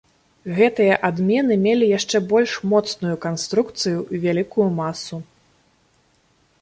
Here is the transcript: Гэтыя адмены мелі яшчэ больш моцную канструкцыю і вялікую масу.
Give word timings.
Гэтыя 0.59 0.95
адмены 1.09 1.57
мелі 1.65 1.89
яшчэ 1.97 2.17
больш 2.33 2.55
моцную 2.71 3.13
канструкцыю 3.29 3.99
і 4.17 4.25
вялікую 4.25 4.67
масу. 4.81 5.15